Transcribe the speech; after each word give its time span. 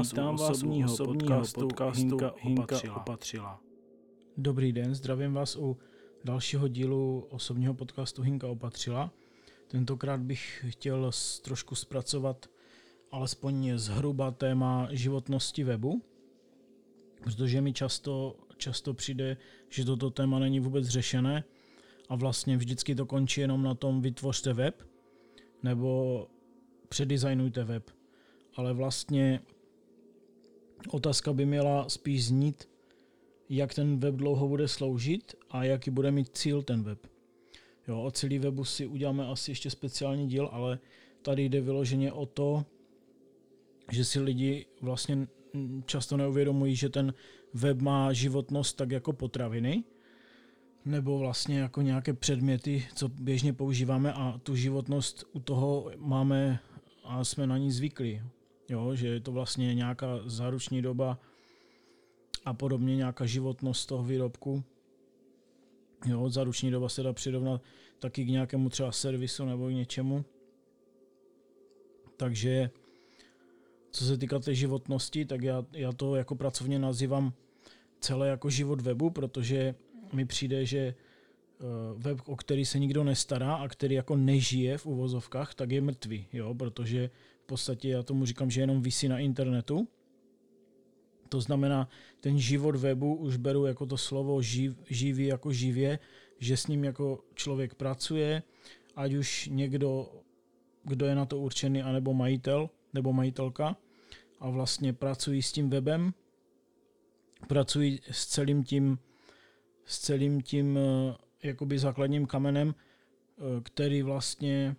vás 0.00 0.12
Vítám 0.12 0.34
u 0.34 0.42
osobního, 0.42 0.92
osobního 0.92 1.38
podcastu, 1.38 1.60
podcastu 1.60 2.00
Hinka, 2.00 2.34
Hinka 2.36 2.62
opatřila. 2.62 2.96
opatřila. 2.96 3.60
Dobrý 4.36 4.72
den, 4.72 4.94
zdravím 4.94 5.32
vás 5.32 5.56
u 5.56 5.78
dalšího 6.24 6.68
dílu 6.68 7.26
osobního 7.30 7.74
podcastu 7.74 8.22
Hinka 8.22 8.48
opatřila. 8.48 9.12
Tentokrát 9.68 10.20
bych 10.20 10.64
chtěl 10.68 11.10
trošku 11.42 11.74
zpracovat 11.74 12.46
alespoň 13.10 13.72
zhruba 13.76 14.30
téma 14.30 14.88
životnosti 14.90 15.64
webu, 15.64 16.02
protože 17.24 17.60
mi 17.60 17.72
často, 17.72 18.36
často 18.56 18.94
přijde, 18.94 19.36
že 19.68 19.84
toto 19.84 20.10
téma 20.10 20.38
není 20.38 20.60
vůbec 20.60 20.86
řešené 20.86 21.44
a 22.08 22.16
vlastně 22.16 22.56
vždycky 22.56 22.94
to 22.94 23.06
končí 23.06 23.40
jenom 23.40 23.62
na 23.62 23.74
tom 23.74 24.02
vytvořte 24.02 24.52
web 24.52 24.82
nebo 25.62 26.26
předizajnujte 26.88 27.64
web. 27.64 27.90
Ale 28.56 28.72
vlastně 28.72 29.40
otázka 30.88 31.32
by 31.32 31.46
měla 31.46 31.88
spíš 31.88 32.26
znít, 32.26 32.68
jak 33.48 33.74
ten 33.74 33.98
web 33.98 34.14
dlouho 34.14 34.48
bude 34.48 34.68
sloužit 34.68 35.34
a 35.50 35.64
jaký 35.64 35.90
bude 35.90 36.10
mít 36.10 36.36
cíl 36.36 36.62
ten 36.62 36.82
web. 36.82 37.06
Jo, 37.88 38.02
o 38.02 38.10
celý 38.10 38.38
webu 38.38 38.64
si 38.64 38.86
uděláme 38.86 39.26
asi 39.26 39.50
ještě 39.50 39.70
speciální 39.70 40.28
díl, 40.28 40.48
ale 40.52 40.78
tady 41.22 41.44
jde 41.44 41.60
vyloženě 41.60 42.12
o 42.12 42.26
to, 42.26 42.64
že 43.92 44.04
si 44.04 44.20
lidi 44.20 44.66
vlastně 44.80 45.28
často 45.86 46.16
neuvědomují, 46.16 46.76
že 46.76 46.88
ten 46.88 47.14
web 47.54 47.80
má 47.80 48.12
životnost 48.12 48.76
tak 48.76 48.90
jako 48.90 49.12
potraviny, 49.12 49.84
nebo 50.84 51.18
vlastně 51.18 51.58
jako 51.58 51.82
nějaké 51.82 52.12
předměty, 52.12 52.86
co 52.94 53.08
běžně 53.08 53.52
používáme 53.52 54.12
a 54.12 54.40
tu 54.42 54.56
životnost 54.56 55.24
u 55.32 55.40
toho 55.40 55.90
máme 55.96 56.60
a 57.04 57.24
jsme 57.24 57.46
na 57.46 57.58
ní 57.58 57.72
zvyklí. 57.72 58.22
Jo, 58.70 58.94
že 58.94 59.08
je 59.08 59.20
to 59.20 59.32
vlastně 59.32 59.74
nějaká 59.74 60.06
záruční 60.24 60.82
doba 60.82 61.18
a 62.44 62.54
podobně 62.54 62.96
nějaká 62.96 63.26
životnost 63.26 63.88
toho 63.88 64.04
výrobku. 64.04 64.64
Jo, 66.06 66.30
záruční 66.30 66.70
doba 66.70 66.88
se 66.88 67.02
dá 67.02 67.12
přirovnat 67.12 67.62
taky 67.98 68.24
k 68.24 68.28
nějakému 68.28 68.68
třeba 68.68 68.92
servisu 68.92 69.44
nebo 69.44 69.68
k 69.68 69.72
něčemu. 69.72 70.24
Takže 72.16 72.70
co 73.90 74.04
se 74.04 74.18
týká 74.18 74.38
té 74.38 74.54
životnosti, 74.54 75.24
tak 75.24 75.42
já, 75.42 75.64
já 75.72 75.92
to 75.92 76.16
jako 76.16 76.34
pracovně 76.34 76.78
nazývám 76.78 77.32
celé 78.00 78.28
jako 78.28 78.50
život 78.50 78.80
webu, 78.80 79.10
protože 79.10 79.74
mi 80.12 80.26
přijde, 80.26 80.66
že 80.66 80.78
eh, 80.78 80.94
web, 81.96 82.18
o 82.26 82.36
který 82.36 82.64
se 82.64 82.78
nikdo 82.78 83.04
nestará 83.04 83.54
a 83.54 83.68
který 83.68 83.94
jako 83.94 84.16
nežije 84.16 84.78
v 84.78 84.86
uvozovkách, 84.86 85.54
tak 85.54 85.70
je 85.70 85.80
mrtvý, 85.80 86.26
jo, 86.32 86.54
protože 86.54 87.10
podstatě 87.50 87.88
já 87.88 88.02
tomu 88.02 88.26
říkám, 88.26 88.50
že 88.50 88.60
jenom 88.60 88.82
visí 88.82 89.08
na 89.08 89.18
internetu. 89.18 89.88
To 91.28 91.40
znamená, 91.40 91.88
ten 92.20 92.38
život 92.38 92.76
webu 92.76 93.14
už 93.14 93.36
beru 93.36 93.66
jako 93.66 93.86
to 93.86 93.98
slovo 93.98 94.42
živ, 94.42 94.78
živý 94.90 95.26
jako 95.26 95.52
živě, 95.52 95.98
že 96.38 96.56
s 96.56 96.66
ním 96.66 96.84
jako 96.84 97.24
člověk 97.34 97.74
pracuje, 97.74 98.42
ať 98.96 99.12
už 99.14 99.48
někdo, 99.52 100.12
kdo 100.84 101.06
je 101.06 101.14
na 101.14 101.26
to 101.26 101.38
určený, 101.38 101.82
anebo 101.82 102.14
majitel, 102.14 102.70
nebo 102.94 103.12
majitelka 103.12 103.76
a 104.40 104.50
vlastně 104.50 104.92
pracují 104.92 105.42
s 105.42 105.52
tím 105.52 105.70
webem, 105.70 106.14
pracují 107.48 108.00
s 108.10 108.26
celým 108.26 108.64
tím 108.64 108.98
s 109.90 109.98
celým 109.98 110.40
tím 110.40 110.78
eh, 110.78 111.16
jakoby 111.42 111.78
základním 111.78 112.26
kamenem, 112.26 112.74
eh, 112.74 113.60
který 113.62 114.02
vlastně, 114.02 114.76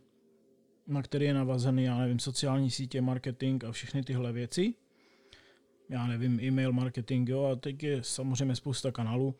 na 0.92 1.02
který 1.02 1.25
je 1.25 1.34
navazený, 1.34 1.84
já 1.84 1.97
nevím, 1.97 2.20
sociální 2.20 2.72
sítě, 2.72 3.02
marketing 3.02 3.66
a 3.66 3.72
všechny 3.72 4.03
tyhle 4.03 4.31
věci. 4.31 4.73
Já 5.89 6.08
nevím, 6.08 6.39
e-mail 6.39 6.73
marketing, 6.73 7.30
jo, 7.30 7.43
a 7.43 7.55
teď 7.55 7.83
je 7.83 8.04
samozřejmě 8.04 8.55
spousta 8.55 8.92
kanálů, 8.92 9.36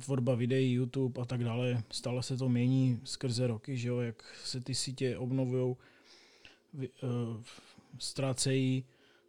tvorba 0.00 0.34
videí, 0.34 0.72
YouTube 0.72 1.22
a 1.22 1.24
tak 1.24 1.44
dále. 1.44 1.82
Stále 1.90 2.22
se 2.22 2.36
to 2.36 2.48
mění 2.48 3.00
skrze 3.04 3.46
roky, 3.46 3.76
že 3.76 3.88
jo, 3.88 4.00
jak 4.00 4.36
se 4.44 4.60
ty 4.60 4.74
sítě 4.74 5.18
obnovují, 5.18 5.76
uh, 6.74 6.88
ztrácejí, 7.98 8.84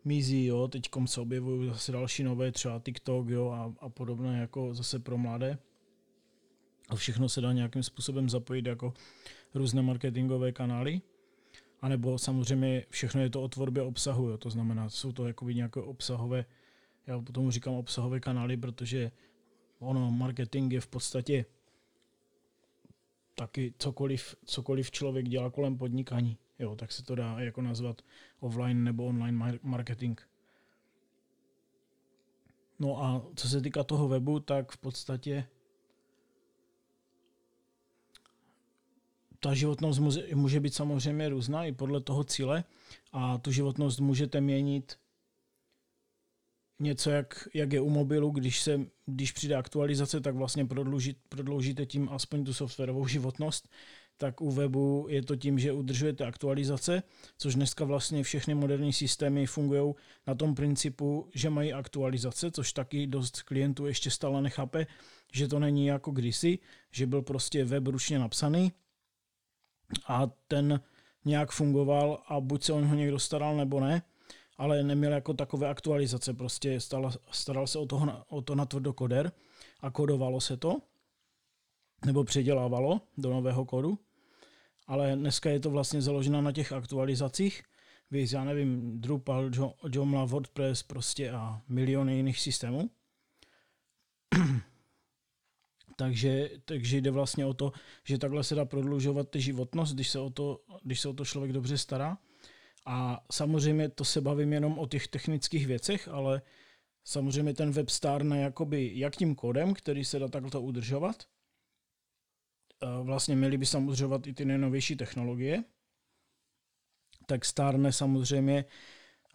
mizí, 0.06 0.46
jo, 0.46 0.68
teď 0.68 0.90
se 1.06 1.22
objevují 1.22 1.70
zase 1.70 1.92
další 1.92 2.24
nové, 2.24 2.52
třeba 2.52 2.80
TikTok, 2.80 3.30
jo, 3.30 3.50
a, 3.50 3.74
a 3.80 3.90
podobné, 3.90 4.40
jako 4.40 4.74
zase 4.74 5.00
pro 5.00 5.18
mladé. 5.18 5.58
A 6.90 6.96
všechno 6.96 7.30
se 7.30 7.42
dá 7.42 7.54
nějakým 7.54 7.84
způsobem 7.84 8.30
zapojit 8.30 8.66
jako 8.66 8.94
různé 9.54 9.82
marketingové 9.82 10.52
kanály. 10.52 11.02
A 11.82 11.88
nebo 11.90 12.18
samozřejmě 12.18 12.86
všechno 12.90 13.22
je 13.22 13.30
to 13.30 13.44
o 13.44 13.48
tvorbě 13.48 13.84
obsahu, 13.84 14.30
jo, 14.30 14.38
to 14.38 14.50
znamená, 14.50 14.90
jsou 14.90 15.12
to 15.12 15.28
jako 15.28 15.50
nějaké 15.50 15.80
obsahové, 15.80 16.46
já 17.08 17.20
potom 17.20 17.52
říkám 17.52 17.74
obsahové 17.74 18.20
kanály, 18.20 18.58
protože 18.58 19.12
ono, 19.80 20.12
marketing 20.12 20.74
je 20.74 20.82
v 20.82 20.88
podstatě 20.88 21.46
taky 23.36 23.74
cokoliv, 23.80 24.36
cokoliv 24.46 24.92
člověk 24.92 25.30
dělá 25.30 25.50
kolem 25.50 25.78
podnikání. 25.78 26.38
Jo, 26.60 26.76
tak 26.76 26.92
se 26.92 27.04
to 27.04 27.16
dá 27.16 27.40
jako 27.40 27.62
nazvat 27.62 28.02
offline 28.40 28.84
nebo 28.84 29.06
online 29.06 29.60
marketing. 29.64 30.20
No 32.80 33.04
a 33.04 33.26
co 33.36 33.50
se 33.50 33.62
týká 33.62 33.84
toho 33.84 34.08
webu, 34.08 34.40
tak 34.40 34.72
v 34.72 34.78
podstatě 34.78 35.48
ta 39.46 39.54
životnost 39.54 40.00
může 40.34 40.60
být 40.60 40.74
samozřejmě 40.74 41.30
různá 41.30 41.66
i 41.66 41.72
podle 41.72 42.02
toho 42.02 42.24
cíle 42.24 42.64
a 43.12 43.38
tu 43.38 43.52
životnost 43.52 44.00
můžete 44.00 44.42
měnit 44.42 44.98
něco, 46.80 47.10
jak, 47.10 47.48
jak 47.54 47.74
je 47.74 47.82
u 47.82 47.90
mobilu, 47.90 48.32
když, 48.32 48.62
se, 48.62 48.80
když 49.06 49.32
přijde 49.32 49.56
aktualizace, 49.56 50.22
tak 50.22 50.36
vlastně 50.36 50.66
prodlouží, 50.66 51.16
prodloužíte 51.30 51.86
tím 51.86 52.10
aspoň 52.10 52.46
tu 52.46 52.54
softwarovou 52.54 53.08
životnost 53.08 53.70
tak 54.18 54.42
u 54.42 54.52
webu 54.52 55.06
je 55.10 55.22
to 55.22 55.36
tím, 55.36 55.60
že 55.60 55.72
udržujete 55.72 56.26
aktualizace, 56.26 57.04
což 57.38 57.56
dneska 57.56 57.86
vlastně 57.86 58.24
všechny 58.24 58.56
moderní 58.56 58.94
systémy 58.94 59.46
fungují 59.46 59.94
na 60.28 60.36
tom 60.36 60.56
principu, 60.56 61.30
že 61.34 61.50
mají 61.50 61.74
aktualizace, 61.74 62.52
což 62.52 62.74
taky 62.74 63.08
dost 63.08 63.42
klientů 63.42 63.86
ještě 63.86 64.12
stále 64.12 64.42
nechápe, 64.42 64.88
že 65.34 65.48
to 65.48 65.60
není 65.60 65.86
jako 65.86 66.12
kdysi, 66.12 66.60
že 66.92 67.08
byl 67.08 67.22
prostě 67.22 67.66
web 67.66 67.88
ručně 67.88 68.20
napsaný 68.20 68.72
a 70.08 70.30
ten 70.48 70.80
nějak 71.26 71.52
fungoval 71.52 72.24
a 72.28 72.40
buď 72.40 72.64
se 72.64 72.74
o 72.74 72.80
něho 72.80 72.96
někdo 72.96 73.20
staral 73.20 73.56
nebo 73.56 73.80
ne, 73.80 74.02
ale 74.58 74.84
neměl 74.84 75.12
jako 75.12 75.34
takové 75.34 75.70
aktualizace, 75.70 76.34
prostě 76.34 76.80
staral, 76.80 77.12
staral 77.32 77.68
se 77.68 77.80
o, 77.80 77.86
toho, 77.86 78.26
o 78.30 78.42
to 78.42 78.56
na 78.56 78.66
tvrdokoder 78.66 79.32
a 79.80 79.92
kodovalo 79.92 80.42
se 80.42 80.58
to, 80.58 80.78
nebo 82.06 82.24
předělávalo 82.24 83.02
do 83.18 83.30
nového 83.30 83.66
kodu 83.66 84.00
ale 84.88 85.16
dneska 85.16 85.50
je 85.50 85.60
to 85.60 85.70
vlastně 85.70 86.02
založeno 86.02 86.42
na 86.42 86.52
těch 86.52 86.72
aktualizacích. 86.72 87.64
Víš, 88.12 88.32
já 88.32 88.44
nevím, 88.44 89.02
Drupal, 89.02 89.52
Joomla, 89.92 90.26
WordPress 90.26 90.84
prostě 90.84 91.32
a 91.32 91.62
miliony 91.68 92.16
jiných 92.16 92.40
systémů. 92.40 92.90
takže, 95.96 96.50
takže 96.66 96.98
jde 96.98 97.12
vlastně 97.12 97.46
o 97.46 97.54
to, 97.54 97.72
že 98.04 98.18
takhle 98.18 98.44
se 98.44 98.56
dá 98.56 98.66
prodlužovat 98.66 99.28
životnost, 99.36 99.94
když 99.94 100.10
se 100.10 100.20
o 100.20 100.30
to, 100.30 100.62
když 100.84 101.02
se 101.02 101.10
o 101.10 101.14
to 101.14 101.26
člověk 101.26 101.54
dobře 101.54 101.78
stará. 101.78 102.18
A 102.86 103.26
samozřejmě 103.32 103.90
to 103.90 104.06
se 104.06 104.22
bavím 104.22 104.54
jenom 104.54 104.80
o 104.80 104.88
těch 104.88 105.08
technických 105.08 105.68
věcech, 105.68 106.08
ale 106.08 106.42
samozřejmě 107.04 107.54
ten 107.54 107.72
web 107.72 107.90
stárne 107.90 108.42
jakoby 108.42 108.92
jak 108.94 109.16
tím 109.16 109.36
kódem, 109.36 109.74
který 109.74 110.06
se 110.06 110.20
dá 110.20 110.28
takhle 110.28 110.62
udržovat, 110.62 111.24
vlastně 113.04 113.36
měli 113.36 113.58
by 113.58 113.66
samozřejmě 113.66 114.18
i 114.26 114.34
ty 114.34 114.46
nejnovější 114.46 114.96
technologie, 114.96 115.64
tak 117.26 117.46
stárne 117.46 117.94
samozřejmě 117.94 118.66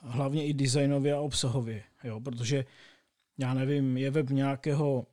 hlavně 0.00 0.46
i 0.46 0.55
designově 0.55 1.14
a 1.14 1.20
obsahově, 1.20 1.84
jo, 2.05 2.20
protože 2.20 2.64
já 3.38 3.55
nevím, 3.55 3.96
je 3.96 4.11
web 4.11 4.31
nějakého 4.31 5.06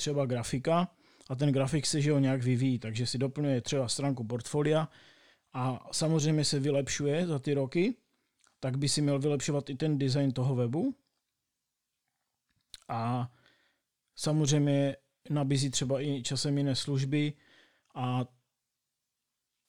třeba 0.00 0.26
grafika 0.26 0.88
a 1.28 1.34
ten 1.34 1.52
grafik 1.52 1.86
se 1.86 2.00
že 2.00 2.12
ho 2.12 2.18
nějak 2.18 2.42
vyvíjí, 2.42 2.78
takže 2.78 3.06
si 3.06 3.18
doplňuje 3.18 3.60
třeba 3.60 3.88
stránku 3.88 4.24
portfolia 4.24 4.88
a 5.52 5.88
samozřejmě 5.92 6.44
se 6.44 6.60
vylepšuje 6.60 7.26
za 7.26 7.38
ty 7.38 7.54
roky, 7.54 7.94
tak 8.60 8.78
by 8.78 8.88
si 8.88 9.02
měl 9.02 9.18
vylepšovat 9.18 9.70
i 9.70 9.74
ten 9.74 9.98
design 9.98 10.32
toho 10.32 10.54
webu. 10.54 10.94
A 12.88 13.32
samozřejmě 14.16 14.96
nabízí 15.30 15.70
třeba 15.70 16.02
i 16.02 16.22
časem 16.22 16.58
jiné 16.58 16.74
služby 16.74 17.32
a 17.94 18.24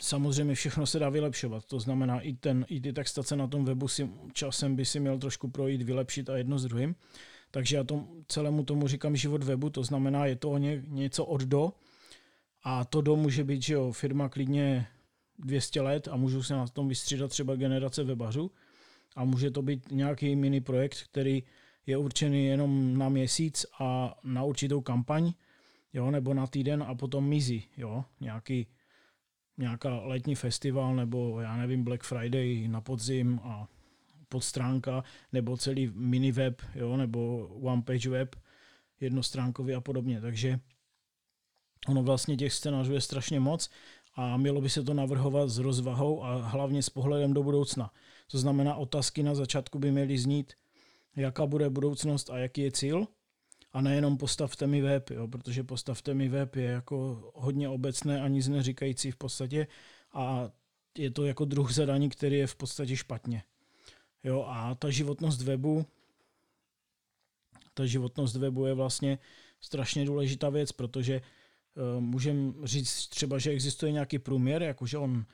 samozřejmě 0.01 0.55
všechno 0.55 0.85
se 0.87 0.99
dá 0.99 1.09
vylepšovat. 1.09 1.65
To 1.65 1.79
znamená, 1.79 2.21
i, 2.21 2.33
ten, 2.33 2.65
i 2.69 2.81
ty 2.81 2.93
textace 2.93 3.35
na 3.35 3.47
tom 3.47 3.65
webu 3.65 3.87
si 3.87 4.09
časem 4.33 4.75
by 4.75 4.85
si 4.85 4.99
měl 4.99 5.19
trošku 5.19 5.49
projít, 5.51 5.81
vylepšit 5.81 6.29
a 6.29 6.37
jedno 6.37 6.59
s 6.59 6.65
druhým. 6.65 6.95
Takže 7.51 7.75
já 7.75 7.83
tom, 7.83 8.07
celému 8.27 8.63
tomu 8.63 8.87
říkám 8.87 9.15
život 9.15 9.43
webu, 9.43 9.69
to 9.69 9.83
znamená, 9.83 10.25
je 10.25 10.35
to 10.35 10.57
ně, 10.57 10.83
něco 10.87 11.25
od 11.25 11.41
do. 11.41 11.73
A 12.63 12.85
to 12.85 13.01
do 13.01 13.15
může 13.15 13.43
být, 13.43 13.63
že 13.63 13.73
jo, 13.73 13.91
firma 13.91 14.29
klidně 14.29 14.87
200 15.39 15.81
let 15.81 16.07
a 16.11 16.15
můžou 16.15 16.43
se 16.43 16.53
na 16.53 16.67
tom 16.67 16.87
vystřídat 16.87 17.29
třeba 17.29 17.55
generace 17.55 18.03
webařů, 18.03 18.51
a 19.15 19.23
může 19.23 19.51
to 19.51 19.61
být 19.61 19.91
nějaký 19.91 20.35
mini 20.35 20.61
projekt, 20.61 21.03
který 21.11 21.43
je 21.85 21.97
určený 21.97 22.45
jenom 22.45 22.97
na 22.97 23.09
měsíc 23.09 23.65
a 23.79 24.19
na 24.23 24.43
určitou 24.43 24.81
kampaň, 24.81 25.33
jo, 25.93 26.11
nebo 26.11 26.33
na 26.33 26.47
týden 26.47 26.83
a 26.87 26.95
potom 26.95 27.25
mizí, 27.25 27.67
jo, 27.77 28.05
nějaký, 28.19 28.67
nějaká 29.57 29.99
letní 29.99 30.35
festival 30.35 30.95
nebo 30.95 31.39
já 31.39 31.57
nevím, 31.57 31.83
Black 31.83 32.03
Friday 32.03 32.67
na 32.67 32.81
podzim 32.81 33.39
a 33.43 33.67
podstránka 34.31 35.03
nebo 35.33 35.57
celý 35.57 35.91
mini 35.93 36.31
web, 36.31 36.61
jo, 36.75 36.97
nebo 36.97 37.47
one 37.61 37.81
page 37.81 38.09
web, 38.09 38.35
jednostránkový 38.99 39.75
a 39.75 39.81
podobně. 39.81 40.21
Takže 40.21 40.59
ono 41.87 42.03
vlastně 42.03 42.37
těch 42.37 42.53
scénářů 42.53 42.93
je 42.93 43.01
strašně 43.01 43.39
moc 43.39 43.69
a 44.15 44.37
mělo 44.37 44.61
by 44.61 44.69
se 44.69 44.83
to 44.83 44.93
navrhovat 44.93 45.49
s 45.49 45.57
rozvahou 45.57 46.23
a 46.23 46.35
hlavně 46.35 46.83
s 46.83 46.89
pohledem 46.89 47.33
do 47.33 47.43
budoucna. 47.43 47.91
To 48.31 48.37
znamená, 48.37 48.75
otázky 48.75 49.23
na 49.23 49.35
začátku 49.35 49.79
by 49.79 49.91
měly 49.91 50.17
znít, 50.17 50.53
jaká 51.15 51.45
bude 51.45 51.69
budoucnost 51.69 52.29
a 52.29 52.37
jaký 52.37 52.61
je 52.61 52.71
cíl, 52.71 53.07
a 53.73 53.81
nejenom 53.81 54.17
postavte 54.17 54.67
mi 54.67 54.81
web, 54.81 55.09
jo, 55.09 55.27
protože 55.27 55.63
postavte 55.63 56.13
mi 56.13 56.29
web 56.29 56.55
je 56.55 56.63
jako 56.63 57.31
hodně 57.35 57.69
obecné 57.69 58.21
a 58.21 58.27
nic 58.27 58.47
neříkající 58.47 59.11
v 59.11 59.15
podstatě 59.15 59.67
a 60.13 60.49
je 60.97 61.11
to 61.11 61.25
jako 61.25 61.45
druh 61.45 61.71
zadání, 61.71 62.09
který 62.09 62.37
je 62.37 62.47
v 62.47 62.55
podstatě 62.55 62.97
špatně. 62.97 63.43
Jo, 64.23 64.45
a 64.47 64.75
ta 64.75 64.89
životnost 64.89 65.41
webu, 65.41 65.85
ta 67.73 67.85
životnost 67.85 68.35
webu 68.35 68.65
je 68.65 68.73
vlastně 68.73 69.19
strašně 69.61 70.05
důležitá 70.05 70.49
věc, 70.49 70.71
protože 70.71 71.21
uh, 71.21 72.01
můžeme 72.01 72.53
říct 72.63 73.07
třeba, 73.07 73.39
že 73.39 73.51
existuje 73.51 73.91
nějaký 73.91 74.19
průměr, 74.19 74.63
jakože 74.63 74.97
on 74.97 75.25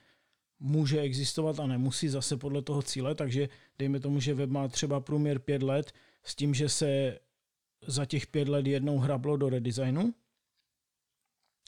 může 0.60 1.01
existovat 1.01 1.60
a 1.60 1.68
nemusí 1.68 2.10
zase 2.10 2.38
podle 2.38 2.62
toho 2.62 2.81
cíle, 2.81 3.16
takže 3.16 3.50
dejme 3.80 4.00
tomu, 4.00 4.19
že 4.19 4.34
web 4.34 4.50
má 4.50 4.68
třeba 4.68 5.00
průměr 5.00 5.40
pět 5.40 5.63
let 5.63 5.94
s 6.24 6.36
tím, 6.36 6.54
že 6.54 6.69
se 6.69 7.19
za 7.88 8.06
těch 8.06 8.28
pět 8.28 8.48
let 8.48 8.68
jednou 8.68 9.00
hrablo 9.00 9.38
do 9.38 9.50
redesignu, 9.50 10.13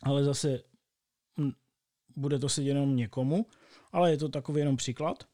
ale 0.03 0.23
zase 0.23 0.63
hm, 1.39 1.51
bude 2.15 2.39
to 2.39 2.49
sedět 2.49 2.69
jenom 2.69 2.95
někomu, 2.95 3.45
ale 3.91 4.11
je 4.11 4.17
to 4.17 4.29
takový 4.29 4.59
jenom 4.59 4.77
příklad. 4.77 5.27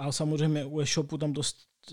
A 0.00 0.12
samozřejmě 0.12 0.64
u 0.64 0.80
e-shopu 0.80 1.18
tam 1.18 1.32
to 1.32 1.42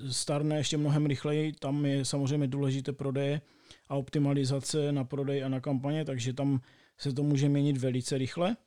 starne 0.10 0.58
ještě 0.58 0.78
mnohem 0.78 1.06
rychleji, 1.06 1.52
tam 1.52 1.86
je 1.86 2.06
samozřejmě 2.06 2.48
důležité 2.48 2.94
prodeje 2.94 3.42
a 3.88 3.96
optimalizace 3.96 4.92
na 4.92 5.04
prodej 5.04 5.44
a 5.44 5.50
na 5.50 5.60
kampaně, 5.60 6.06
takže 6.06 6.34
tam 6.34 6.62
se 6.98 7.14
to 7.14 7.24
může 7.24 7.50
měnit 7.50 7.78
velice 7.78 8.18
rychle. 8.18 8.58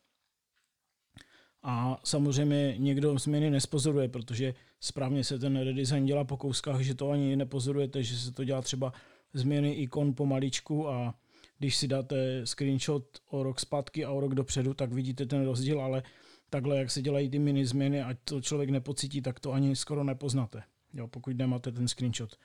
A 1.63 2.01
samozřejmě 2.05 2.75
někdo 2.79 3.19
změny 3.19 3.51
nespozoruje, 3.51 4.09
protože 4.09 4.55
správně 4.81 5.25
se 5.25 5.39
ten 5.39 5.61
redesign 5.61 6.07
dělá 6.07 6.25
po 6.25 6.37
kouskách, 6.37 6.81
že 6.81 6.95
to 6.95 7.11
ani 7.11 7.37
nepozorujete, 7.37 8.03
že 8.03 8.17
se 8.17 8.33
to 8.33 8.45
dělá 8.45 8.63
třeba 8.63 8.93
změny 9.33 9.73
ikon 9.73 10.15
pomaličku 10.15 10.89
a 10.89 11.15
když 11.59 11.77
si 11.77 11.89
dáte 11.89 12.47
screenshot 12.47 13.05
o 13.31 13.43
rok 13.43 13.61
zpátky 13.61 14.05
a 14.05 14.11
o 14.11 14.21
rok 14.21 14.35
dopředu, 14.35 14.75
tak 14.75 14.93
vidíte 14.93 15.27
ten 15.27 15.45
rozdíl, 15.45 15.81
ale 15.81 16.03
takhle, 16.51 16.79
jak 16.79 16.91
se 16.91 17.03
dělají 17.03 17.31
ty 17.31 17.39
mini 17.39 17.67
změny, 17.67 18.03
ať 18.03 18.17
to 18.25 18.41
člověk 18.41 18.71
nepocítí, 18.71 19.23
tak 19.23 19.41
to 19.41 19.53
ani 19.53 19.77
skoro 19.77 20.05
nepoznáte, 20.05 20.63
jo, 20.95 21.09
pokud 21.09 21.37
nemáte 21.37 21.73
ten 21.73 21.89
screenshot. 21.89 22.37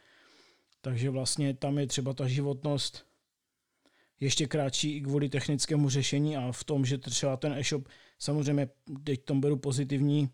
Takže 0.82 1.10
vlastně 1.10 1.54
tam 1.54 1.78
je 1.78 1.88
třeba 1.88 2.14
ta 2.14 2.28
životnost 2.28 3.06
ještě 4.20 4.48
kratší 4.48 4.98
i 4.98 5.02
kvůli 5.02 5.30
technickému 5.30 5.90
řešení 5.90 6.38
a 6.38 6.52
v 6.52 6.64
tom, 6.64 6.86
že 6.86 6.98
třeba 6.98 7.38
ten 7.38 7.54
e-shop, 7.54 7.88
samozřejmě 8.20 8.70
teď 9.04 9.26
tom 9.26 9.42
beru 9.42 9.58
pozitivní, 9.58 10.30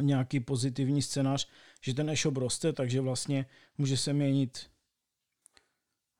nějaký 0.00 0.40
pozitivní 0.40 1.02
scénář, 1.02 1.48
že 1.82 1.94
ten 1.94 2.10
e-shop 2.10 2.36
roste, 2.36 2.72
takže 2.72 3.00
vlastně 3.00 3.46
může 3.78 3.96
se 3.96 4.12
měnit 4.12 4.70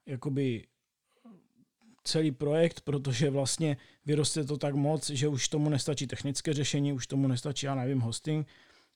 jakoby 0.07 0.67
celý 2.09 2.31
projekt, 2.31 2.81
protože 2.81 3.31
vlastně 3.31 3.77
vyroste 4.07 4.45
to 4.45 4.57
tak 4.57 4.75
moc, 4.75 5.11
že 5.11 5.29
už 5.29 5.49
tomu 5.49 5.71
nestačí 5.71 6.07
technické 6.07 6.53
řešení, 6.53 6.93
už 6.93 7.07
tomu 7.07 7.29
nestačí, 7.29 7.67
já 7.67 7.75
nevím, 7.75 8.01
hosting, 8.01 8.47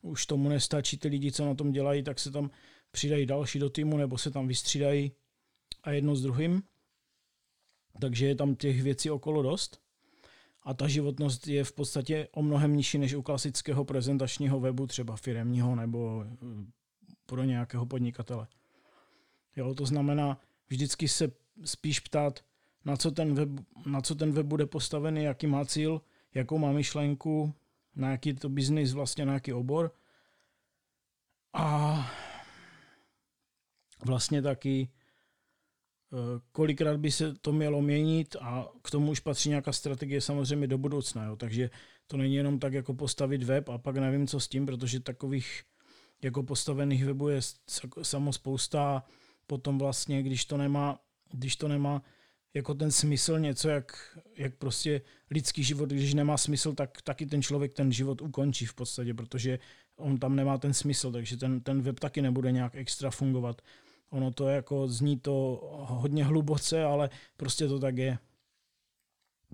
už 0.03 0.26
tomu 0.26 0.49
nestačí 0.49 0.99
ty 0.99 1.09
lidi, 1.09 1.32
co 1.32 1.47
na 1.47 1.55
tom 1.55 1.73
dělají, 1.73 2.03
tak 2.03 2.19
se 2.19 2.31
tam 2.31 2.50
přidají 2.91 3.26
další 3.26 3.59
do 3.59 3.70
týmu 3.70 3.97
nebo 3.97 4.19
se 4.19 4.31
tam 4.31 4.49
vystřídají 4.49 5.12
a 5.82 5.91
jedno 5.91 6.17
s 6.17 6.23
druhým. 6.23 6.62
Takže 8.00 8.26
je 8.26 8.35
tam 8.35 8.55
těch 8.55 8.82
věcí 8.82 9.11
okolo 9.11 9.43
dost. 9.43 9.81
A 10.62 10.75
ta 10.75 10.88
životnost 10.88 11.49
je 11.49 11.65
v 11.65 11.73
podstatě 11.73 12.29
o 12.32 12.43
mnohem 12.43 12.76
nižší 12.76 12.99
než 12.99 13.15
u 13.15 13.23
klasického 13.23 13.85
prezentačního 13.85 14.61
webu, 14.61 14.87
třeba 14.87 15.17
firemního 15.17 15.76
nebo 15.76 16.25
eh, 16.25 16.37
pro 17.26 17.44
nějakého 17.44 17.87
podnikatele. 17.87 18.47
Jo, 19.56 19.75
to 19.75 19.87
znamená 19.87 20.41
vždycky 20.69 21.08
se 21.08 21.32
spíš 21.65 22.00
ptát, 22.00 22.41
na 22.84 22.96
co, 22.96 23.11
ten 23.11 23.34
web, 23.34 23.49
na 23.87 24.00
co 24.00 24.14
ten 24.14 24.32
web 24.32 24.46
bude 24.46 24.67
postavený, 24.67 25.23
jaký 25.23 25.46
má 25.46 25.64
cíl, 25.64 26.00
jakou 26.34 26.58
má 26.58 26.73
myšlenku, 26.73 27.55
na 27.96 28.11
jaký 28.11 28.34
to 28.34 28.49
biznis, 28.49 28.93
vlastně 28.93 29.26
na 29.26 29.32
jaký 29.32 29.52
obor. 29.52 29.93
A 31.52 32.11
vlastně 34.05 34.43
taky 34.43 34.88
Eh, 36.12 36.40
kolikrát 36.52 36.96
by 36.96 37.11
se 37.11 37.34
to 37.34 37.52
mělo 37.52 37.82
měnit 37.82 38.37
a 38.40 38.69
k 38.82 38.90
tomu 38.90 39.11
už 39.11 39.20
patří 39.20 39.49
nějaká 39.49 39.73
strategie 39.73 40.20
samozřejmě 40.20 40.67
do 40.67 40.79
budoucna. 40.79 41.25
Jo. 41.25 41.37
Takže 41.37 41.70
to 42.06 42.17
není 42.17 42.34
jenom 42.34 42.58
tak 42.58 42.73
jako 42.73 42.94
postavit 42.94 43.43
web 43.43 43.69
a 43.69 43.79
pak 43.79 43.96
nevím, 43.96 44.26
co 44.26 44.40
s 44.40 44.49
tím, 44.49 44.67
protože 44.67 45.00
takových 45.00 45.62
jako 46.23 46.43
postavených 46.43 47.05
webů 47.05 47.29
je 47.29 47.40
samo 48.02 48.32
spousta. 48.32 49.05
Potom 49.46 49.79
vlastně, 49.79 50.23
když 50.23 50.44
to 50.44 50.56
nemá, 50.56 50.99
když 51.31 51.56
to 51.56 51.69
nemá 51.69 52.02
jako 52.55 52.75
ten 52.75 52.91
smysl 52.91 53.39
něco, 53.39 53.69
jak, 53.69 54.19
jak 54.37 54.55
prostě 54.55 55.03
lidský 55.31 55.65
život, 55.65 55.91
když 55.91 56.15
nemá 56.15 56.37
smysl, 56.37 56.73
tak 56.73 57.03
taky 57.03 57.27
ten 57.27 57.43
člověk 57.43 57.75
ten 57.75 57.93
život 57.93 58.23
ukončí 58.23 58.67
v 58.67 58.75
podstatě, 58.75 59.15
protože 59.15 59.59
on 59.97 60.19
tam 60.19 60.37
nemá 60.37 60.59
ten 60.59 60.75
smysl, 60.75 61.13
takže 61.13 61.37
ten, 61.37 61.61
ten 61.61 61.83
web 61.83 62.01
taky 62.01 62.23
nebude 62.23 62.53
nějak 62.53 62.75
extra 62.75 63.11
fungovat. 63.11 63.63
Ono 64.11 64.33
to 64.33 64.49
jako 64.49 64.89
zní 64.89 65.19
to 65.19 65.61
hodně 65.89 66.25
hluboce, 66.25 66.85
ale 66.85 67.11
prostě 67.37 67.69
to 67.69 67.79
tak 67.79 67.97
je. 67.97 68.19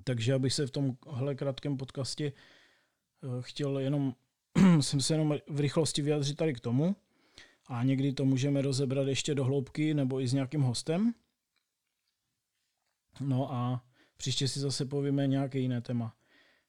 Takže 0.05 0.35
abych 0.35 0.53
se 0.53 0.67
v 0.67 0.71
tomhle 0.71 1.35
krátkém 1.35 1.77
podcastě 1.77 2.33
eh, 3.23 3.27
chtěl 3.41 3.79
jenom, 3.79 4.15
jsem 4.81 5.01
se 5.01 5.15
jenom 5.15 5.39
v 5.49 5.61
rychlosti 5.61 6.03
vyjádřit 6.03 6.37
tady 6.37 6.55
k 6.55 6.61
tomu 6.61 6.97
a 7.67 7.85
někdy 7.85 8.13
to 8.13 8.25
můžeme 8.25 8.63
rozebrat 8.63 9.09
ještě 9.09 9.35
do 9.35 9.45
hloubky 9.45 9.95
nebo 9.95 10.21
i 10.21 10.29
s 10.29 10.33
nějakým 10.33 10.61
hostem. 10.61 11.15
No 13.21 13.53
a 13.53 13.85
příště 14.17 14.49
si 14.49 14.61
zase 14.61 14.85
povíme 14.85 15.27
nějaké 15.27 15.59
jiné 15.59 15.81
téma. 15.81 16.17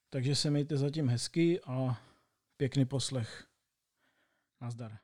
Takže 0.10 0.36
se 0.36 0.50
mějte 0.50 0.78
zatím 0.78 1.10
hezky 1.10 1.62
a 1.62 2.02
pěkný 2.58 2.86
poslech. 2.86 3.48
Nazdar. 4.62 4.98